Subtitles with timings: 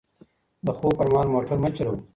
[0.65, 1.99] د خوب پر مهال موټر مه چلوئ.